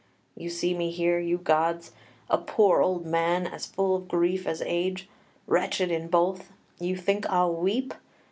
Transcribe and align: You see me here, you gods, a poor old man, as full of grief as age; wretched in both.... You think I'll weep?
You 0.35 0.49
see 0.49 0.73
me 0.73 0.89
here, 0.89 1.19
you 1.19 1.37
gods, 1.37 1.91
a 2.27 2.39
poor 2.39 2.81
old 2.81 3.05
man, 3.05 3.45
as 3.45 3.67
full 3.67 3.95
of 3.95 4.07
grief 4.07 4.47
as 4.47 4.63
age; 4.65 5.07
wretched 5.45 5.91
in 5.91 6.07
both.... 6.07 6.51
You 6.79 6.95
think 6.97 7.29
I'll 7.29 7.53
weep? 7.53 7.93